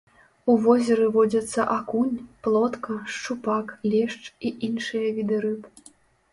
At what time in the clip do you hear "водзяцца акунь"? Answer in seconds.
1.17-2.17